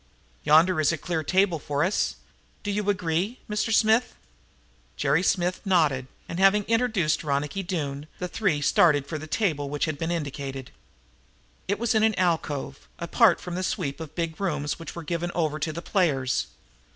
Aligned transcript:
"Yonder 0.43 0.81
is 0.81 0.91
a 0.91 0.97
clear 0.97 1.23
table 1.23 1.59
for 1.59 1.83
us. 1.83 2.15
Do 2.63 2.71
you 2.71 2.89
agree, 2.89 3.37
Mr. 3.47 3.71
Smith?" 3.71 4.15
Jerry 4.97 5.21
Smith 5.21 5.61
nodded, 5.63 6.07
and, 6.27 6.39
having 6.39 6.63
introduced 6.63 7.23
Ronicky 7.23 7.61
Doone, 7.61 8.07
the 8.17 8.27
three 8.27 8.61
started 8.63 9.05
for 9.05 9.19
the 9.19 9.27
table 9.27 9.69
which 9.69 9.85
had 9.85 9.99
been 9.99 10.09
indicated. 10.09 10.71
It 11.67 11.77
was 11.77 11.93
in 11.93 12.01
an 12.01 12.15
alcove, 12.17 12.87
apart 12.97 13.39
from 13.39 13.53
the 13.53 13.61
sweep 13.61 13.99
of 13.99 14.15
big 14.15 14.41
rooms 14.41 14.79
which 14.79 14.95
were 14.95 15.03
given 15.03 15.29
over 15.35 15.59
to 15.59 15.71
the 15.71 15.83
players. 15.83 16.47